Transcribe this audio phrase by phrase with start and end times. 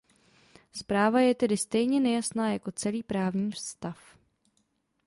[0.73, 4.17] Zpráva je tedy stejně nejasná jako celý právní stav.